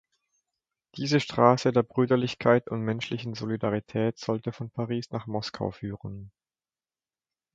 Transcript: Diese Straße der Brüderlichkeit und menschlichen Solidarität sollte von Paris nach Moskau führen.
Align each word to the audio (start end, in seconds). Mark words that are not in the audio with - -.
Diese 0.97 1.19
Straße 1.19 1.71
der 1.71 1.83
Brüderlichkeit 1.83 2.69
und 2.71 2.81
menschlichen 2.81 3.35
Solidarität 3.35 4.17
sollte 4.17 4.51
von 4.51 4.71
Paris 4.71 5.11
nach 5.11 5.27
Moskau 5.27 5.69
führen. 5.69 6.31